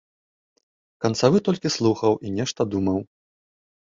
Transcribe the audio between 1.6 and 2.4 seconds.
слухаў і